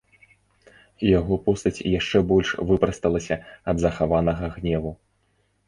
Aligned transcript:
Яго 1.19 1.33
постаць 1.49 1.83
яшчэ 1.99 2.17
больш 2.33 2.49
выпрасталася 2.71 3.39
ад 3.75 3.87
захаванага 3.87 4.53
гневу. 4.59 4.91